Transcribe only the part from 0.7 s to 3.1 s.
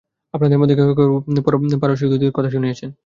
কেহ কেহ পারসীকদের কথা শুনিয়াছেন।